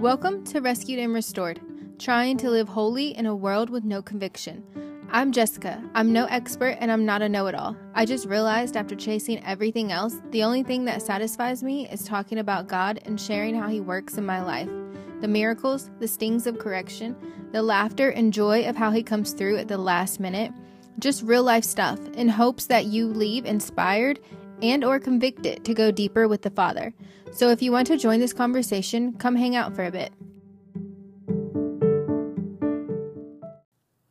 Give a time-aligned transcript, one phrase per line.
[0.00, 1.60] Welcome to Rescued and Restored,
[1.98, 4.62] trying to live holy in a world with no conviction.
[5.10, 5.82] I'm Jessica.
[5.92, 7.76] I'm no expert and I'm not a know it all.
[7.94, 12.38] I just realized after chasing everything else, the only thing that satisfies me is talking
[12.38, 14.70] about God and sharing how He works in my life.
[15.20, 17.16] The miracles, the stings of correction,
[17.50, 20.52] the laughter and joy of how He comes through at the last minute.
[21.00, 24.20] Just real life stuff in hopes that you leave inspired
[24.62, 26.92] and or convicted to go deeper with the Father.
[27.32, 30.12] So if you want to join this conversation, come hang out for a bit.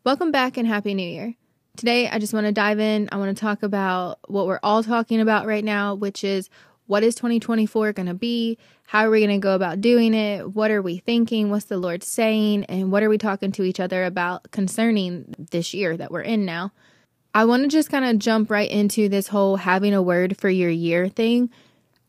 [0.03, 1.35] Welcome back and Happy New Year.
[1.75, 3.09] Today, I just want to dive in.
[3.11, 6.49] I want to talk about what we're all talking about right now, which is
[6.87, 8.57] what is 2024 going to be?
[8.85, 10.55] How are we going to go about doing it?
[10.55, 11.49] What are we thinking?
[11.49, 12.63] What's the Lord saying?
[12.65, 16.45] And what are we talking to each other about concerning this year that we're in
[16.45, 16.71] now?
[17.37, 20.49] I want to just kind of jump right into this whole having a word for
[20.49, 21.51] your year thing.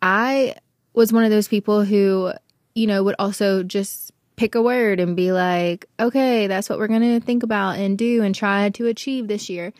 [0.01, 0.55] I
[0.95, 2.33] was one of those people who,
[2.75, 6.89] you know, would also just pick a word and be like, okay, that's what we're
[6.89, 9.75] going to think about and do and try to achieve this year.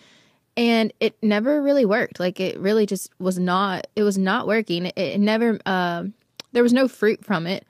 [0.55, 2.21] And it never really worked.
[2.21, 4.93] Like it really just was not, it was not working.
[4.97, 6.05] It, never, uh,
[6.53, 7.67] there was no fruit from it.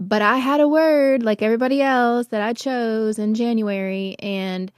[0.00, 4.16] But I had a word like everybody else that I chose in January.
[4.18, 4.72] And,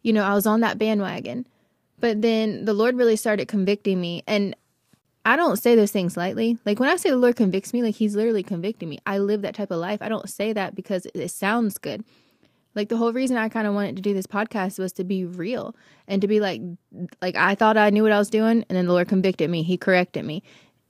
[0.00, 1.44] you know, I was on that bandwagon.
[2.00, 4.22] But then the Lord really started convicting me.
[4.26, 4.54] And
[5.24, 6.58] I don't say those things lightly.
[6.64, 8.98] Like when I say the Lord convicts me, like He's literally convicting me.
[9.06, 10.00] I live that type of life.
[10.00, 12.04] I don't say that because it sounds good.
[12.74, 15.24] Like the whole reason I kind of wanted to do this podcast was to be
[15.24, 15.74] real
[16.06, 16.60] and to be like,
[17.20, 19.64] like I thought I knew what I was doing, and then the Lord convicted me.
[19.64, 20.42] He corrected me.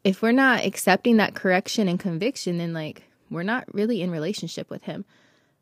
[0.04, 4.68] If we're not accepting that correction and conviction, then like we're not really in relationship
[4.70, 5.04] with Him.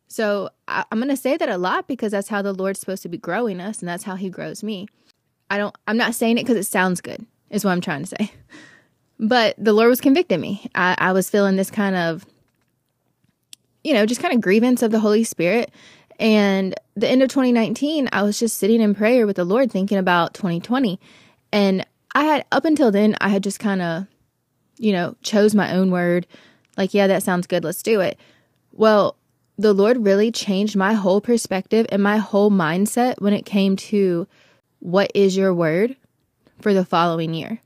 [0.09, 3.03] So I, I'm going to say that a lot because that's how the Lord's supposed
[3.05, 4.89] to be growing us, and that's how He grows me.
[5.51, 5.75] I don't.
[5.87, 8.33] I'm not saying it because it sounds good is what I'm trying to say.
[9.19, 10.69] But the Lord was convicting me.
[10.75, 12.27] I, I was feeling this kind of,
[13.83, 15.71] you know, just kind of grievance of the Holy Spirit.
[16.19, 19.99] And the end of 2019, I was just sitting in prayer with the Lord thinking
[19.99, 21.01] about 2020.
[21.53, 24.07] And I had, up until then, I had just kind of,
[24.79, 26.27] you know, chose my own word.
[26.77, 27.65] Like, yeah, that sounds good.
[27.65, 28.19] Let's do it.
[28.73, 29.17] Well,
[29.59, 34.27] the Lord really changed my whole perspective and my whole mindset when it came to
[34.87, 35.97] what is your word
[36.61, 37.61] for the following year.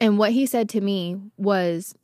[0.00, 1.94] And what he said to me was,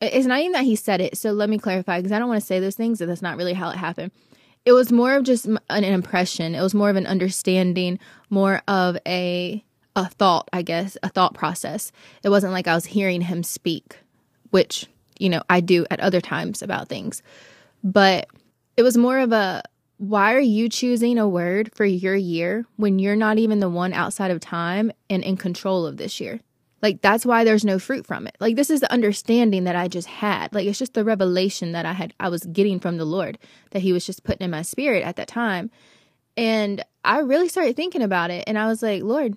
[0.00, 1.18] it's not even that he said it.
[1.18, 3.36] So let me clarify because I don't want to say those things, and that's not
[3.36, 4.12] really how it happened.
[4.64, 6.54] It was more of just an impression.
[6.54, 7.98] It was more of an understanding,
[8.30, 9.64] more of a
[9.96, 11.90] a thought, I guess, a thought process.
[12.22, 13.98] It wasn't like I was hearing him speak,
[14.50, 14.86] which,
[15.18, 17.24] you know, I do at other times about things.
[17.82, 18.28] But
[18.76, 19.64] it was more of a
[20.00, 23.92] why are you choosing a word for your year when you're not even the one
[23.92, 26.40] outside of time and in control of this year?
[26.80, 28.34] Like, that's why there's no fruit from it.
[28.40, 30.54] Like, this is the understanding that I just had.
[30.54, 33.38] Like, it's just the revelation that I had, I was getting from the Lord
[33.72, 35.70] that He was just putting in my spirit at that time.
[36.34, 38.44] And I really started thinking about it.
[38.46, 39.36] And I was like, Lord,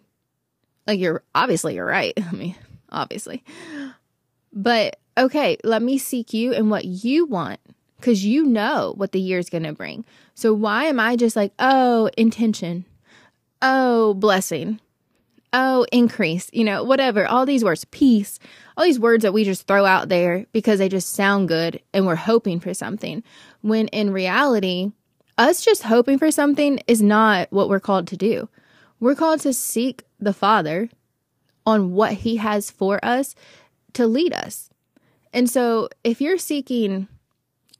[0.87, 2.13] like, you're obviously, you're right.
[2.25, 2.55] I mean,
[2.89, 3.43] obviously.
[4.53, 7.59] But okay, let me seek you and what you want
[7.97, 10.05] because you know what the year is going to bring.
[10.35, 12.85] So why am I just like, oh, intention,
[13.61, 14.79] oh, blessing,
[15.53, 18.39] oh, increase, you know, whatever, all these words, peace,
[18.75, 22.07] all these words that we just throw out there because they just sound good and
[22.07, 23.23] we're hoping for something.
[23.61, 24.91] When in reality,
[25.37, 28.49] us just hoping for something is not what we're called to do.
[28.99, 30.89] We're called to seek the Father
[31.65, 33.35] on what He has for us
[33.93, 34.69] to lead us.
[35.31, 37.07] And so if you're seeking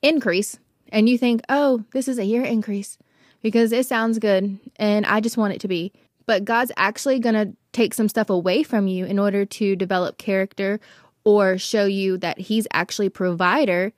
[0.02, 0.60] increase
[0.94, 2.98] and you think, oh, this is a year increase
[3.42, 5.92] because it sounds good and I just want it to be.
[6.26, 10.18] But God's actually going to take some stuff away from you in order to develop
[10.18, 10.80] character
[11.26, 13.92] or show you that He's actually provider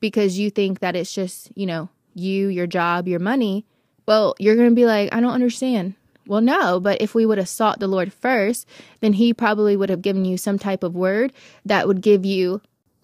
[0.00, 3.66] because you think that it's just, you know, you, your job, your money.
[4.06, 5.94] Well, you're going to be like, I don't understand.
[6.26, 8.66] Well, no, but if we would have sought the Lord first,
[9.00, 11.32] then He probably would have given you some type of word
[11.64, 12.62] that would give you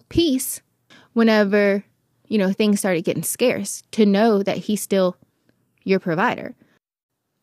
[0.09, 0.61] peace
[1.13, 1.83] whenever
[2.27, 5.17] you know, things started getting scarce to know that He's still
[5.83, 6.55] your provider.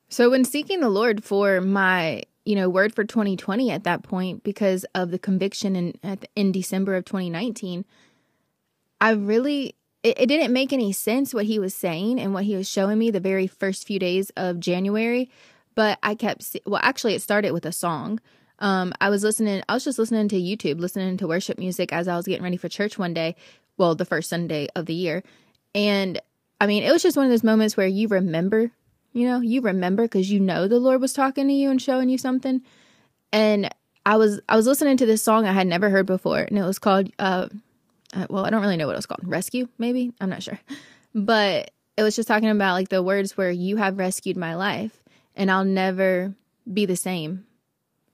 [0.09, 4.43] So, when seeking the Lord for my, you know, word for 2020 at that point,
[4.43, 7.85] because of the conviction in, in December of 2019,
[9.01, 12.57] I really, it, it didn't make any sense what He was saying and what He
[12.57, 15.31] was showing me the very first few days of January.
[15.75, 18.21] But I kept, well, actually, it started with a song.
[18.59, 22.07] Um, I was listening, I was just listening to YouTube, listening to worship music as
[22.07, 23.35] I was getting ready for church one day
[23.77, 25.23] well, the first Sunday of the year.
[25.75, 26.21] And
[26.61, 28.71] I mean, it was just one of those moments where you remember,
[29.13, 32.09] you know, you remember because you know the Lord was talking to you and showing
[32.09, 32.63] you something.
[33.33, 33.71] And
[34.05, 36.65] I was I was listening to this song I had never heard before, and it
[36.65, 37.49] was called uh,
[38.15, 39.21] uh, well, I don't really know what it was called.
[39.23, 40.13] Rescue, maybe?
[40.21, 40.59] I'm not sure.
[41.15, 45.03] But it was just talking about like the words where you have rescued my life
[45.35, 46.35] and I'll never
[46.73, 47.47] be the same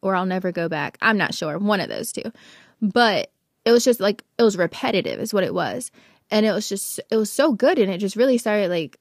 [0.03, 0.99] or I'll never go back.
[1.01, 1.59] I'm not sure.
[1.59, 2.33] One of those two.
[2.81, 3.31] But
[3.65, 5.91] it was just like, it was repetitive, is what it was.
[6.31, 7.79] And it was just, it was so good.
[7.79, 8.99] And it just really started like,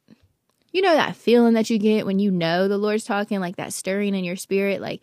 [0.72, 3.74] you know, that feeling that you get when you know the Lord's talking, like that
[3.74, 5.02] stirring in your spirit, like,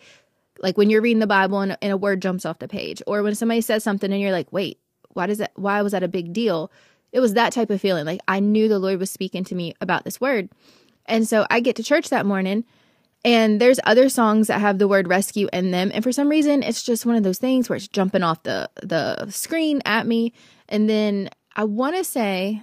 [0.60, 3.22] like when you're reading the Bible and, and a word jumps off the page, or
[3.22, 4.78] when somebody says something and you're like, wait,
[5.12, 6.70] why does that, why was that a big deal?
[7.12, 8.04] It was that type of feeling.
[8.04, 10.48] Like I knew the Lord was speaking to me about this word.
[11.06, 12.64] And so I get to church that morning
[13.25, 15.91] and there's other songs that have the word rescue in them.
[15.94, 18.69] And for some reason, it's just one of those things where it's jumping off the,
[18.82, 20.35] the screen at me.
[20.69, 22.62] And then I want to say,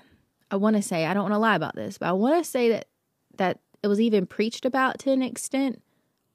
[0.52, 2.50] I want to say, I don't want to lie about this, but I want to
[2.50, 2.86] say that,
[3.38, 5.81] that it was even preached about to an extent.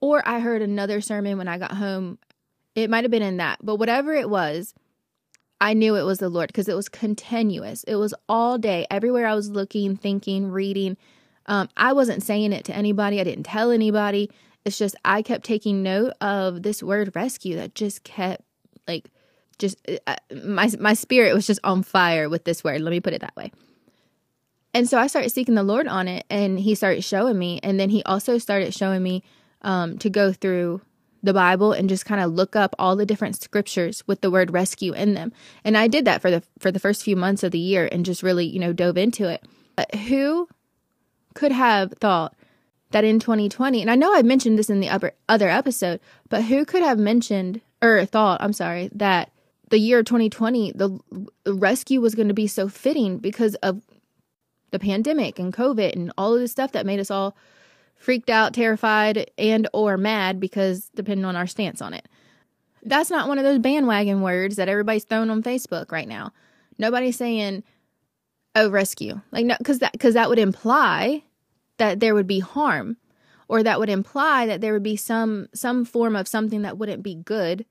[0.01, 2.19] Or I heard another sermon when I got home.
[2.75, 4.75] It might have been in that, but whatever it was,
[5.61, 7.85] I knew it was the Lord because it was continuous.
[7.85, 10.97] It was all day, everywhere I was looking, thinking, reading.
[11.47, 14.31] Um, I wasn't saying it to anybody, I didn't tell anybody.
[14.65, 18.43] It's just I kept taking note of this word rescue that just kept
[18.89, 19.11] like
[19.59, 22.81] just uh, my my spirit was just on fire with this word.
[22.81, 23.53] Let me put it that way.
[24.75, 27.61] And so I started seeking the Lord on it, and He started showing me.
[27.63, 29.23] And then He also started showing me
[29.63, 30.83] um, to go through
[31.23, 34.53] the Bible and just kind of look up all the different scriptures with the word
[34.53, 35.33] rescue in them.
[35.65, 38.05] And I did that for the for the first few months of the year and
[38.05, 39.45] just really, you know, dove into it.
[39.77, 40.49] But who
[41.37, 42.35] could have thought
[42.91, 46.45] that in 2020, and I know I mentioned this in the upper, other episode, but
[46.45, 49.31] who could have mentioned or thought, I'm sorry, that
[49.71, 50.99] the year 2020, the
[51.47, 53.81] rescue was going to be so fitting because of
[54.71, 57.37] the pandemic and COVID and all of this stuff that made us all
[57.97, 62.09] freaked out, terrified, and or mad because depending on our stance on it.
[62.83, 66.33] That's not one of those bandwagon words that everybody's throwing on Facebook right now.
[66.79, 67.65] Nobody's saying,
[68.57, 71.23] "Oh, rescue." Like no cuz that cuz that would imply
[71.79, 72.97] that there would be harm
[73.49, 77.03] or that would imply that there would be some some form of something that wouldn't
[77.03, 77.65] be good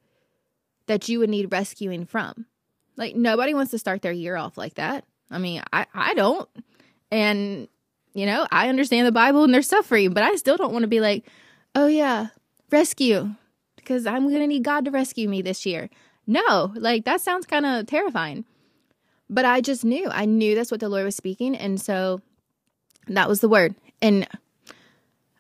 [0.88, 2.46] that you would need rescuing from.
[2.96, 5.06] Like nobody wants to start their year off like that.
[5.30, 6.48] I mean, I I don't.
[7.12, 7.68] And
[8.14, 10.88] you know, I understand the Bible and there's suffering, but I still don't want to
[10.88, 11.26] be like,
[11.76, 12.28] oh yeah,
[12.72, 13.36] rescue,
[13.76, 15.90] because I'm to need God to rescue me this year.
[16.26, 18.46] No, like that sounds kind of terrifying.
[19.30, 21.56] But I just knew, I knew that's what the Lord was speaking.
[21.56, 22.22] And so
[23.08, 23.76] that was the word.
[24.02, 24.28] And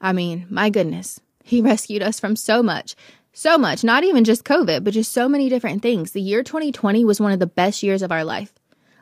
[0.01, 2.95] I mean, my goodness, He rescued us from so much.
[3.37, 6.11] So much, not even just COVID, but just so many different things.
[6.11, 8.53] The year 2020 was one of the best years of our life.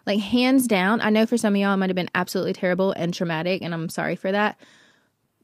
[0.08, 2.92] Like hands down, I know for some of y'all it might have been absolutely terrible
[2.94, 4.60] and traumatic, and I'm sorry for that.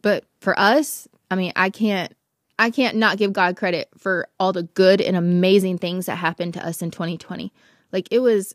[0.02, 2.14] But for us, I mean, I can't
[2.58, 6.56] I can't not give God credit for all the good and amazing things that happened
[6.56, 7.54] to us in 2020.
[7.94, 8.54] Like it was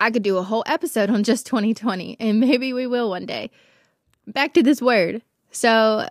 [0.00, 3.50] I could do a whole episode on just 2020 and maybe we will one day.
[4.26, 5.22] Back to this word.
[5.50, 6.08] So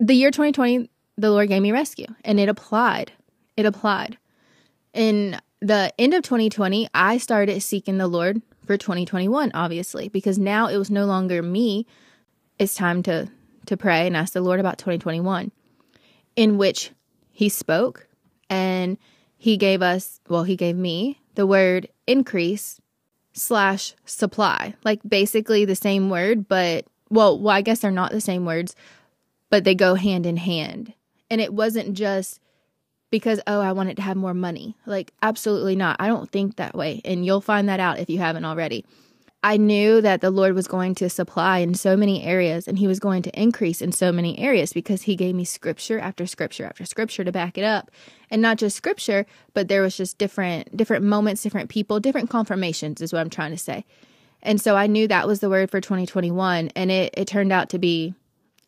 [0.00, 3.12] the year 2020 the Lord gave me rescue and it applied.
[3.56, 4.18] It applied.
[4.92, 10.66] In the end of 2020, I started seeking the Lord for 2021, obviously, because now
[10.66, 11.86] it was no longer me.
[12.58, 13.28] It's time to
[13.66, 15.52] to pray and ask the Lord about 2021,
[16.34, 16.90] in which
[17.30, 18.08] He spoke
[18.50, 18.98] and
[19.38, 22.80] He gave us, well, He gave me the word increase
[23.32, 28.20] slash supply, like basically the same word, but well, well, I guess they're not the
[28.20, 28.74] same words,
[29.50, 30.94] but they go hand in hand.
[31.30, 32.40] And it wasn't just
[33.10, 34.76] because, oh, I wanted to have more money.
[34.86, 35.96] Like, absolutely not.
[36.00, 37.02] I don't think that way.
[37.04, 38.84] And you'll find that out if you haven't already.
[39.44, 42.86] I knew that the Lord was going to supply in so many areas and He
[42.86, 46.64] was going to increase in so many areas because He gave me scripture after scripture
[46.64, 47.90] after scripture to back it up.
[48.30, 53.00] And not just scripture, but there was just different different moments, different people, different confirmations
[53.00, 53.84] is what I'm trying to say.
[54.42, 57.68] And so I knew that was the word for 2021 and it it turned out
[57.70, 58.14] to be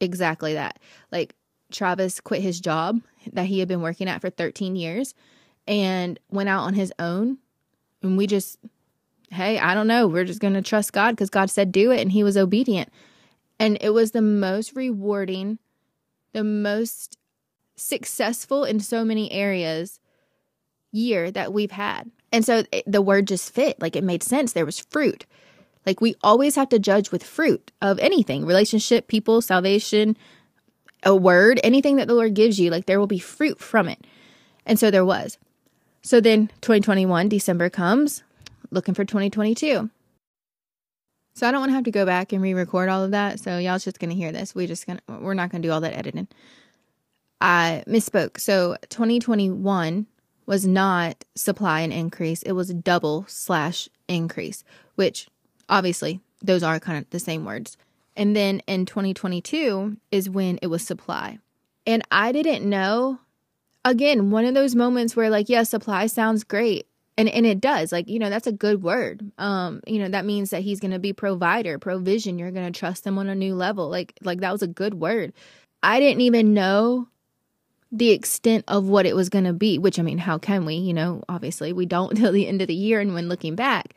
[0.00, 0.78] exactly that.
[1.12, 1.35] Like
[1.71, 3.00] Travis quit his job
[3.33, 5.14] that he had been working at for 13 years
[5.66, 7.38] and went out on his own.
[8.02, 8.59] And we just,
[9.35, 12.00] hey, I don't know, we're just going to trust God because God said do it
[12.00, 12.91] and he was obedient.
[13.59, 15.59] And it was the most rewarding,
[16.33, 17.19] the most
[17.76, 20.00] successful in so many areas
[20.93, 22.11] year that we've had.
[22.33, 24.53] And so it, the word just fit, like it made sense.
[24.53, 25.26] There was fruit.
[25.87, 30.17] Like we always have to judge with fruit of anything relationship, people, salvation,
[31.03, 34.05] a word, anything that the Lord gives you, like there will be fruit from it.
[34.67, 35.38] And so there was.
[36.03, 38.24] So then 2021, December comes,
[38.75, 39.88] looking for 2022.
[41.35, 43.40] So I don't want to have to go back and re-record all of that.
[43.40, 44.54] So y'all's just gonna hear this.
[44.54, 46.28] We just gonna we're not gonna do all that editing.
[47.40, 48.38] I misspoke.
[48.38, 50.07] So 2021
[50.47, 54.62] was not supply and increase, it was double slash increase,
[54.95, 55.28] which
[55.69, 57.76] obviously those are kind of the same words.
[58.16, 61.38] And then in 2022 is when it was supply.
[61.87, 63.19] And I didn't know.
[63.85, 66.87] Again, one of those moments where, like, yeah, supply sounds great.
[67.16, 70.25] And, and it does like you know that's a good word um you know that
[70.25, 73.37] means that he's going to be provider provision you're going to trust him on a
[73.37, 75.33] new level like like that was a good word
[75.80, 77.06] i didn't even know
[77.94, 80.75] the extent of what it was going to be, which I mean, how can we?
[80.75, 83.94] You know, obviously we don't till the end of the year and when looking back.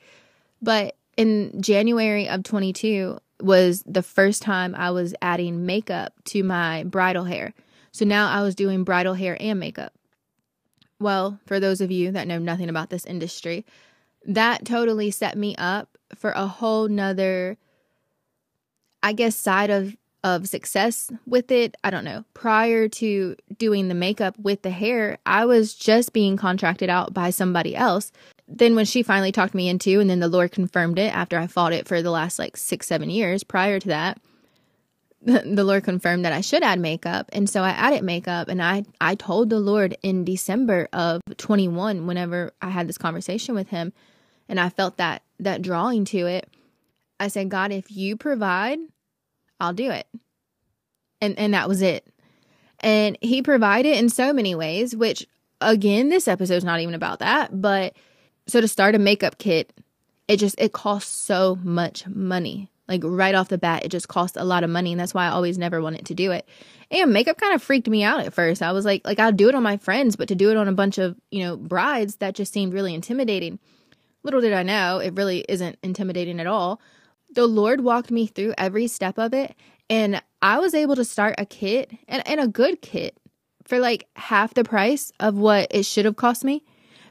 [0.61, 6.83] But in January of 22 was the first time I was adding makeup to my
[6.83, 7.53] bridal hair.
[7.91, 9.93] So now I was doing bridal hair and makeup.
[10.99, 13.65] Well, for those of you that know nothing about this industry,
[14.25, 17.57] that totally set me up for a whole nother,
[19.03, 21.75] I guess, side of of success with it.
[21.83, 22.25] I don't know.
[22.33, 27.29] Prior to doing the makeup with the hair, I was just being contracted out by
[27.29, 28.11] somebody else.
[28.47, 31.47] Then, when she finally talked me into, and then the Lord confirmed it after I
[31.47, 34.19] fought it for the last like six, seven years prior to that,
[35.21, 37.29] the Lord confirmed that I should add makeup.
[37.33, 42.05] And so I added makeup and I, I told the Lord in December of 21,
[42.05, 43.93] whenever I had this conversation with him
[44.47, 46.49] and I felt that, that drawing to it,
[47.19, 48.79] I said, God, if you provide,
[49.59, 50.07] I'll do it.
[51.19, 52.07] And and that was it.
[52.79, 55.25] And he provided in so many ways, which
[55.59, 57.95] again, this episode's not even about that, but
[58.47, 59.73] so to start a makeup kit,
[60.27, 62.69] it just it costs so much money.
[62.87, 65.25] Like right off the bat, it just costs a lot of money, and that's why
[65.25, 66.47] I always never wanted to do it.
[66.89, 68.61] And makeup kind of freaked me out at first.
[68.61, 70.67] I was like, like I'll do it on my friends, but to do it on
[70.67, 73.59] a bunch of you know brides, that just seemed really intimidating.
[74.23, 76.81] Little did I know, it really isn't intimidating at all.
[77.33, 79.53] The Lord walked me through every step of it,
[79.89, 83.17] and I was able to start a kit and, and a good kit
[83.65, 86.63] for like half the price of what it should have cost me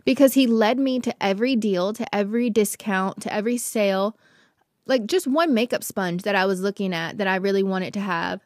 [0.06, 4.16] because He led me to every deal, to every discount, to every sale.
[4.86, 8.00] Like just one makeup sponge that I was looking at that I really wanted to
[8.00, 8.40] have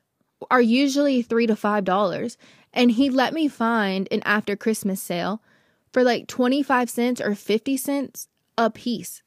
[0.50, 2.37] are usually three to five dollars.
[2.73, 5.42] And he let me find an after Christmas sale
[5.92, 9.23] for like 25 cents or 50 cents a piece.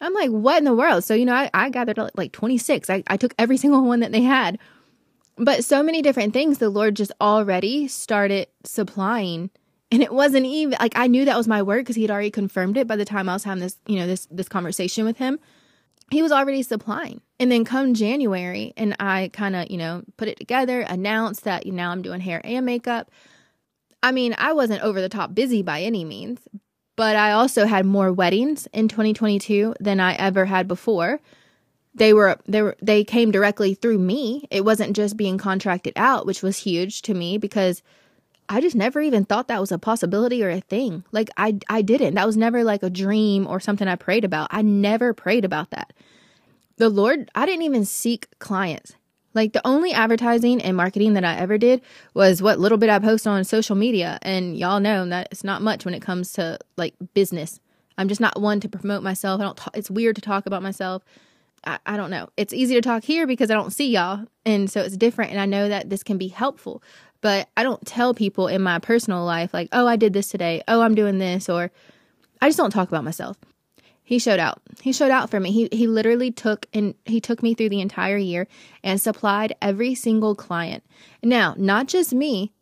[0.00, 1.04] I'm like, what in the world?
[1.04, 2.90] So, you know, I, I gathered like 26.
[2.90, 4.58] I, I took every single one that they had.
[5.38, 9.50] But so many different things the Lord just already started supplying.
[9.92, 12.30] And it wasn't even like I knew that was my word because he had already
[12.30, 15.18] confirmed it by the time I was having this, you know, this this conversation with
[15.18, 15.38] him.
[16.10, 17.20] He was already supplying.
[17.38, 21.66] And then come January, and I kind of, you know, put it together, announced that
[21.66, 23.10] you know, now I'm doing hair and makeup.
[24.02, 26.40] I mean, I wasn't over the top busy by any means,
[26.96, 31.20] but I also had more weddings in 2022 than I ever had before.
[31.94, 34.46] They were they were they came directly through me.
[34.50, 37.82] It wasn't just being contracted out, which was huge to me because
[38.48, 41.04] I just never even thought that was a possibility or a thing.
[41.12, 42.14] Like I I didn't.
[42.14, 44.48] That was never like a dream or something I prayed about.
[44.50, 45.92] I never prayed about that.
[46.76, 48.94] The Lord, I didn't even seek clients.
[49.34, 51.82] Like the only advertising and marketing that I ever did
[52.14, 54.18] was what little bit I post on social media.
[54.22, 57.60] And y'all know that it's not much when it comes to like business.
[57.98, 59.40] I'm just not one to promote myself.
[59.40, 61.02] I don't, talk, it's weird to talk about myself.
[61.66, 62.28] I, I don't know.
[62.36, 64.26] It's easy to talk here because I don't see y'all.
[64.46, 65.32] And so it's different.
[65.32, 66.82] And I know that this can be helpful,
[67.20, 70.62] but I don't tell people in my personal life, like, oh, I did this today.
[70.68, 71.48] Oh, I'm doing this.
[71.48, 71.70] Or
[72.40, 73.36] I just don't talk about myself
[74.06, 74.62] he showed out.
[74.80, 75.50] He showed out for me.
[75.50, 78.46] He he literally took and he took me through the entire year
[78.84, 80.84] and supplied every single client.
[81.24, 82.52] Now, not just me,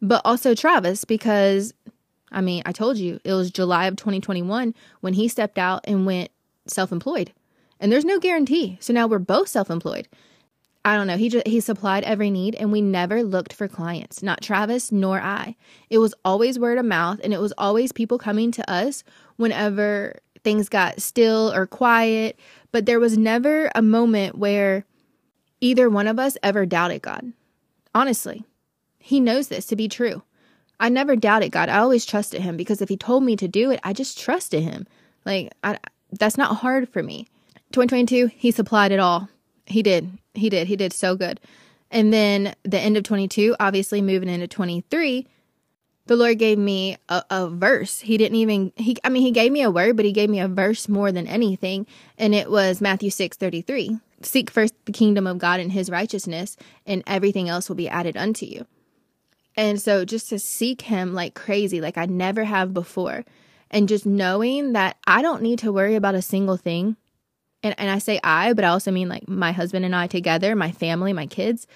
[0.00, 1.74] but also Travis because
[2.32, 6.06] I mean, I told you it was July of 2021 when he stepped out and
[6.06, 6.30] went
[6.66, 7.30] self-employed.
[7.78, 8.78] And there's no guarantee.
[8.80, 10.08] So now we're both self-employed.
[10.86, 11.16] I don't know.
[11.16, 15.20] He just he supplied every need and we never looked for clients, not Travis nor
[15.20, 15.56] I.
[15.90, 19.02] It was always word of mouth and it was always people coming to us
[19.34, 22.38] whenever things got still or quiet,
[22.70, 24.84] but there was never a moment where
[25.60, 27.32] either one of us ever doubted God.
[27.92, 28.44] Honestly,
[29.00, 30.22] He knows this to be true.
[30.78, 31.68] I never doubted God.
[31.68, 34.62] I always trusted Him because if He told me to do it, I just trusted
[34.62, 34.86] Him.
[35.24, 35.78] Like, I,
[36.12, 37.26] that's not hard for me.
[37.72, 39.28] 2022, He supplied it all.
[39.66, 40.18] He did.
[40.34, 40.68] He did.
[40.68, 41.40] He did so good.
[41.90, 45.26] And then the end of 22, obviously moving into 23,
[46.06, 48.00] the Lord gave me a, a, verse.
[48.00, 50.40] He didn't even he I mean he gave me a word, but he gave me
[50.40, 54.00] a verse more than anything, and it was Matthew 6:33.
[54.22, 56.56] Seek first the kingdom of God and his righteousness,
[56.86, 58.66] and everything else will be added unto you.
[59.56, 63.24] And so just to seek him like crazy, like I never have before,
[63.70, 66.96] and just knowing that I don't need to worry about a single thing.
[67.66, 70.56] And and I say I, but I also mean like my husband and I together,
[70.56, 71.66] my family, my kids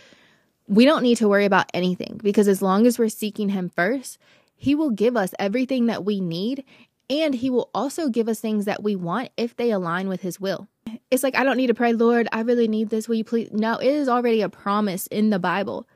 [0.71, 4.19] we don't need to worry about anything because as long as we're seeking Him first,
[4.55, 6.65] He will give us everything that we need,
[7.11, 10.41] and He will also give us things that we want if they align with His
[10.41, 10.69] will.
[11.11, 13.09] It's like, I don't need to pray, Lord, I really need this.
[13.09, 13.51] Will you please?
[13.51, 15.89] No, it is already a promise in the Bible.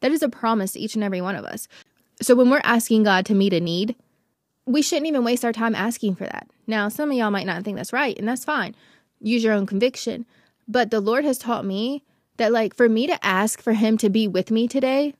[0.00, 1.66] That is a promise to each and every one of us.
[2.22, 3.96] So when we're asking God to meet a need,
[4.64, 6.48] we shouldn't even waste our time asking for that.
[6.68, 8.76] Now, some of y'all might not think that's right, and that's fine.
[9.24, 10.26] Use your own conviction.
[10.68, 12.04] But the Lord has taught me
[12.36, 15.14] that, like, for me to ask for Him to be with me today,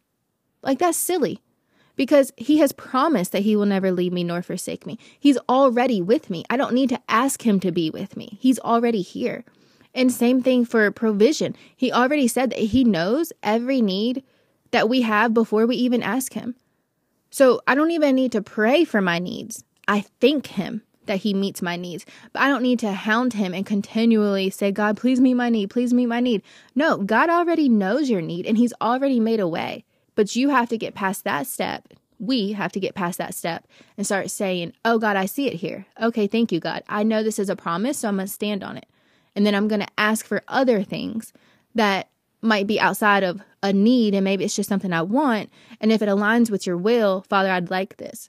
[0.63, 1.41] like, that's silly
[1.97, 4.99] because He has promised that He will never leave me nor forsake me.
[5.19, 6.45] He's already with me.
[6.51, 9.45] I don't need to ask Him to be with me, He's already here.
[9.95, 11.55] And same thing for provision.
[11.77, 14.25] He already said that He knows every need
[14.73, 16.57] that we have before we even ask Him.
[17.31, 19.65] So I don't even need to pray for my needs.
[19.89, 22.05] I thank Him that He meets my needs.
[22.33, 25.71] But I don't need to hound Him and continually say, God, please meet my need.
[25.71, 26.43] Please meet my need.
[26.75, 29.85] No, God already knows your need and He's already made a way.
[30.15, 31.93] But you have to get past that step.
[32.19, 35.55] We have to get past that step and start saying, Oh, God, I see it
[35.55, 35.87] here.
[36.01, 36.83] Okay, thank you, God.
[36.89, 38.87] I know this is a promise, so I'm going to stand on it.
[39.35, 41.33] And then I'm going to ask for other things
[41.75, 42.09] that
[42.45, 45.51] might be outside of a need and maybe it's just something I want.
[45.81, 48.29] And if it aligns with your will, Father, I'd like this.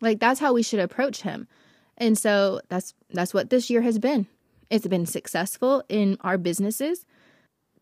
[0.00, 1.48] Like that's how we should approach him.
[1.98, 4.26] And so that's that's what this year has been.
[4.70, 7.04] It's been successful in our businesses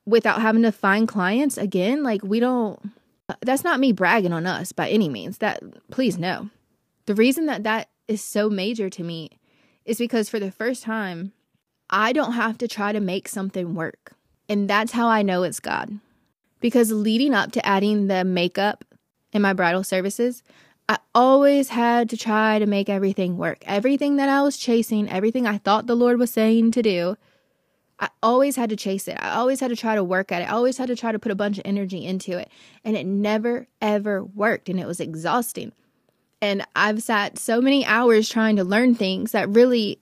[0.06, 2.02] without having to find clients again.
[2.02, 2.78] Like we don't
[3.40, 5.38] that's not me bragging on us by any means.
[5.38, 6.50] That please no.
[7.06, 9.30] The reason that that is so major to me
[9.84, 11.32] is because for the first time
[11.90, 14.12] I don't have to try to make something work.
[14.48, 15.98] And that's how I know it's God.
[16.60, 18.84] Because leading up to adding the makeup
[19.32, 20.42] in my bridal services,
[20.88, 23.64] I always had to try to make everything work.
[23.66, 27.16] Everything that I was chasing, everything I thought the Lord was saying to do,
[27.98, 29.16] I always had to chase it.
[29.20, 30.50] I always had to try to work at it.
[30.50, 32.50] I always had to try to put a bunch of energy into it.
[32.84, 34.68] And it never, ever worked.
[34.68, 35.72] And it was exhausting.
[36.42, 40.00] And I've sat so many hours trying to learn things that really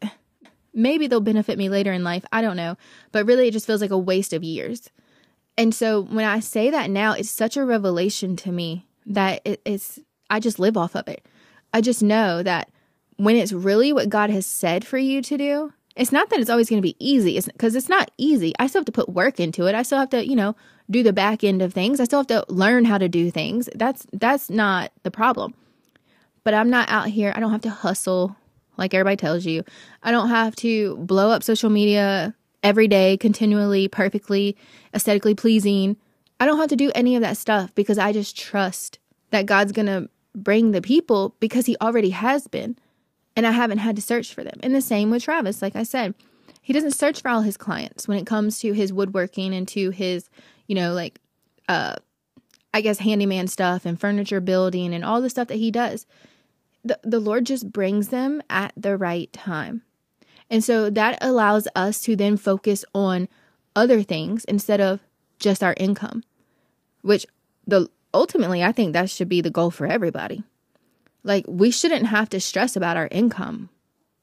[0.75, 2.25] Maybe they'll benefit me later in life.
[2.33, 2.77] I don't know.
[3.11, 4.91] But really, it just feels like a waste of years.
[5.59, 9.61] And so when I say that now, it's such a revelation to me that it,
[9.65, 9.99] it's,
[10.30, 11.25] I just live off of it.
[11.73, 12.71] I just know that
[13.17, 16.50] when it's really what God has said for you to do, it's not that it's
[16.50, 17.37] always going to be easy.
[17.37, 18.54] It's because it's not easy.
[18.58, 19.75] I still have to put work into it.
[19.75, 20.56] I still have to, you know,
[20.91, 22.00] do the back end of things.
[22.00, 23.69] I still have to learn how to do things.
[23.75, 25.54] That's that's not the problem.
[26.45, 27.32] But I'm not out here.
[27.37, 28.37] I don't have to hustle
[28.76, 29.65] like everybody tells you.
[30.02, 34.56] I don't have to blow up social media every day, continually, perfectly,
[34.95, 35.97] aesthetically pleasing.
[36.41, 38.99] I don't have to do any of that stuff because I just trust
[39.30, 42.76] that God's going to bring the people because He already has been.
[43.34, 44.60] And I haven't had to search for them.
[44.62, 46.14] And the same with Travis, like I said.
[46.60, 49.90] He doesn't search for all his clients when it comes to his woodworking and to
[49.90, 50.28] his,
[50.68, 51.18] you know, like,
[51.66, 51.97] uh,
[52.73, 56.06] I guess handyman stuff and furniture building and all the stuff that he does
[56.84, 59.82] the, the Lord just brings them at the right time.
[60.50, 63.28] And so that allows us to then focus on
[63.75, 65.00] other things instead of
[65.38, 66.25] just our income,
[67.00, 67.26] which
[67.66, 70.43] the ultimately I think that should be the goal for everybody.
[71.25, 73.69] Like we shouldn't have to stress about our income.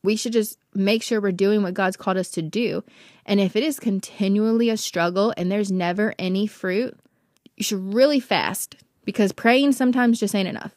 [0.03, 2.83] We should just make sure we're doing what God's called us to do.
[3.25, 6.97] And if it is continually a struggle and there's never any fruit,
[7.57, 10.73] you should really fast because praying sometimes just ain't enough.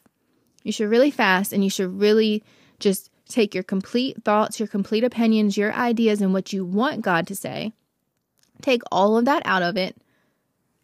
[0.63, 2.43] You should really fast and you should really
[2.79, 7.27] just take your complete thoughts, your complete opinions, your ideas, and what you want God
[7.27, 7.73] to say.
[8.61, 9.97] Take all of that out of it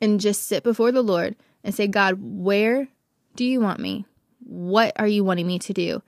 [0.01, 2.87] and just sit before the Lord and say, God, where
[3.35, 4.05] do you want me?
[4.39, 6.01] What are you wanting me to do?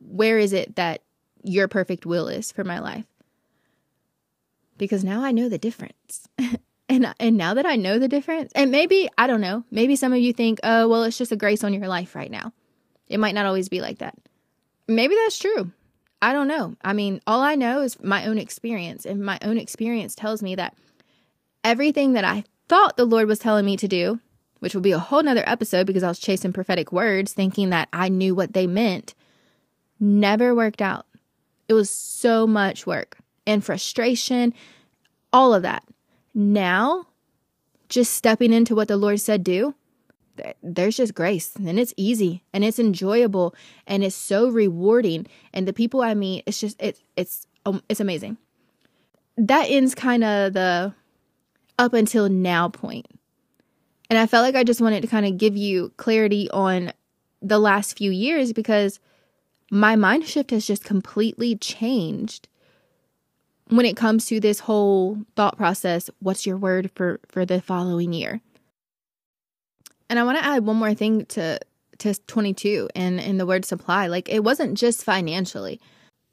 [0.00, 1.02] Where is it that
[1.42, 3.04] your perfect will is for my life?
[4.76, 6.28] Because now I know the difference.
[6.88, 10.12] and and now that I know the difference, and maybe I don't know, maybe some
[10.12, 12.52] of you think, "Oh, well, it's just a grace on your life right now."
[13.08, 14.16] It might not always be like that.
[14.86, 15.72] Maybe that's true.
[16.20, 16.76] I don't know.
[16.82, 20.54] I mean, all I know is my own experience, and my own experience tells me
[20.56, 20.76] that
[21.62, 24.20] everything that I thought the Lord was telling me to do,
[24.60, 27.88] which will be a whole nother episode because I was chasing prophetic words, thinking that
[27.92, 29.14] I knew what they meant,
[30.00, 31.06] never worked out.
[31.68, 34.54] It was so much work and frustration,
[35.32, 35.84] all of that.
[36.34, 37.06] Now,
[37.88, 39.74] just stepping into what the Lord said do,
[40.62, 43.54] there's just grace and it's easy and it's enjoyable
[43.86, 48.00] and it's so rewarding and the people i meet it's just it's it's um, it's
[48.00, 48.36] amazing
[49.36, 50.94] that ends kind of the
[51.78, 53.06] up until now point
[54.10, 56.92] and i felt like i just wanted to kind of give you clarity on
[57.40, 59.00] the last few years because
[59.70, 62.48] my mind shift has just completely changed
[63.68, 68.12] when it comes to this whole thought process what's your word for for the following
[68.12, 68.40] year
[70.08, 71.58] and I want to add one more thing to
[71.98, 74.06] to 22 and in the word supply.
[74.06, 75.80] Like it wasn't just financially.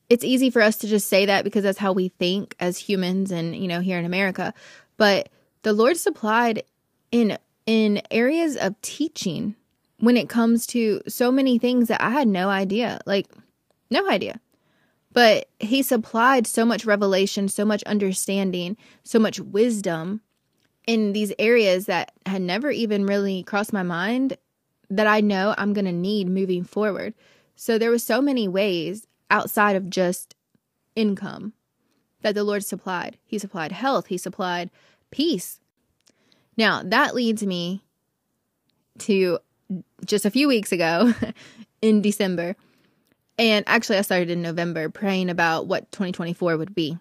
[0.09, 3.31] It's easy for us to just say that because that's how we think as humans
[3.31, 4.53] and, you know, here in America.
[4.97, 5.29] But
[5.63, 6.63] the Lord supplied
[7.11, 9.55] in in areas of teaching
[9.99, 12.99] when it comes to so many things that I had no idea.
[13.05, 13.27] Like
[13.89, 14.39] no idea.
[15.11, 20.21] But he supplied so much revelation, so much understanding, so much wisdom
[20.85, 24.37] in these areas that had never even really crossed my mind
[24.89, 27.13] that I know I'm going to need moving forward.
[27.55, 30.35] So there were so many ways outside of just
[30.95, 31.53] income
[32.21, 33.17] that the Lord supplied.
[33.23, 34.69] He supplied health, he supplied
[35.11, 35.59] peace.
[36.57, 37.83] Now, that leads me
[38.99, 39.39] to
[40.05, 41.13] just a few weeks ago
[41.81, 42.55] in December.
[43.37, 46.97] And actually I started in November praying about what 2024 would be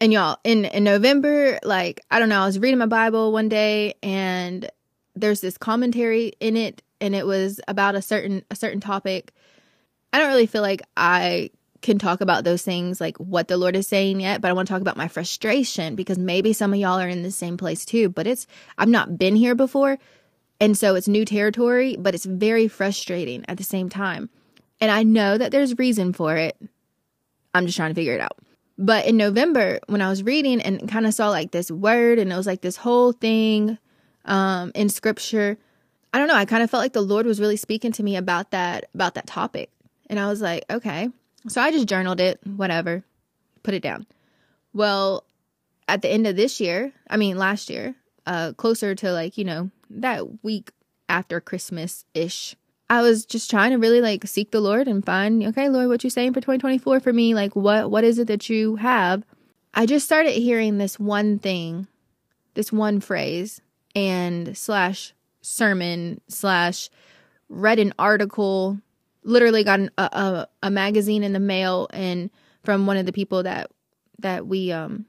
[0.00, 3.48] and y'all in in november like i don't know i was reading my bible one
[3.48, 4.70] day and
[5.14, 9.32] there's this commentary in it and it was about a certain a certain topic
[10.12, 11.50] i don't really feel like i
[11.82, 14.66] can talk about those things like what the lord is saying yet but i want
[14.66, 17.84] to talk about my frustration because maybe some of y'all are in the same place
[17.84, 18.46] too but it's
[18.78, 19.98] i've not been here before
[20.60, 24.30] and so it's new territory but it's very frustrating at the same time
[24.80, 26.56] and i know that there's reason for it
[27.54, 28.36] i'm just trying to figure it out
[28.78, 32.30] but in November, when I was reading and kind of saw like this word and
[32.30, 33.78] it was like this whole thing
[34.26, 35.56] um, in scripture,
[36.12, 36.34] I don't know.
[36.34, 39.14] I kind of felt like the Lord was really speaking to me about that about
[39.14, 39.70] that topic,
[40.08, 41.10] and I was like, okay.
[41.48, 43.04] So I just journaled it, whatever,
[43.62, 44.06] put it down.
[44.72, 45.24] Well,
[45.88, 47.94] at the end of this year, I mean last year,
[48.26, 50.72] uh, closer to like you know that week
[51.08, 52.56] after Christmas ish,
[52.90, 56.04] I was just trying to really like seek the Lord and find, okay, Lord, what
[56.04, 57.34] you saying for 2024 for me?
[57.34, 59.24] Like what what is it that you have?
[59.74, 61.86] I just started hearing this one thing,
[62.54, 63.60] this one phrase,
[63.94, 66.90] and slash sermon slash
[67.48, 68.80] read an article,
[69.26, 72.30] literally got an, a, a a magazine in the mail and
[72.64, 73.70] from one of the people that
[74.20, 75.06] that we um